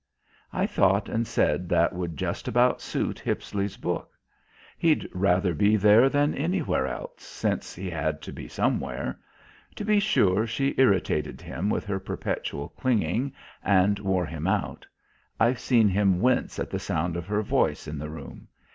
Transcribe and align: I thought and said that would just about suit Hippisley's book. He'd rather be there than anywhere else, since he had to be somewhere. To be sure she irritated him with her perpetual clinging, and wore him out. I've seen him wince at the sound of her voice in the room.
I 0.51 0.65
thought 0.65 1.09
and 1.09 1.27
said 1.27 1.69
that 1.69 1.93
would 1.93 2.17
just 2.17 2.47
about 2.47 2.81
suit 2.81 3.19
Hippisley's 3.23 3.77
book. 3.77 4.17
He'd 4.75 5.07
rather 5.13 5.53
be 5.53 5.75
there 5.77 6.09
than 6.09 6.33
anywhere 6.33 6.87
else, 6.87 7.21
since 7.21 7.75
he 7.75 7.87
had 7.91 8.19
to 8.23 8.33
be 8.33 8.47
somewhere. 8.47 9.19
To 9.75 9.85
be 9.85 9.99
sure 9.99 10.47
she 10.47 10.73
irritated 10.75 11.39
him 11.39 11.69
with 11.69 11.85
her 11.85 11.99
perpetual 11.99 12.69
clinging, 12.69 13.31
and 13.63 13.99
wore 13.99 14.25
him 14.25 14.47
out. 14.47 14.87
I've 15.39 15.59
seen 15.59 15.87
him 15.87 16.19
wince 16.19 16.57
at 16.57 16.71
the 16.71 16.79
sound 16.79 17.15
of 17.15 17.27
her 17.27 17.43
voice 17.43 17.87
in 17.87 17.99
the 17.99 18.09
room. 18.09 18.47